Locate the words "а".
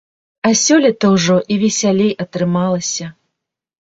0.47-0.53